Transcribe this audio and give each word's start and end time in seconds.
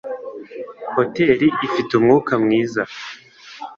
Hoteri 0.95 1.47
ifite 1.65 1.91
umwuka 1.95 2.33
mwiza. 2.43 2.83